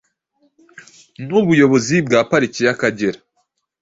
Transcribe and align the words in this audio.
nubuyobozi 1.25 1.95
bwa 2.05 2.19
pariki 2.29 2.61
ya 2.67 2.73
kagera 2.81 3.19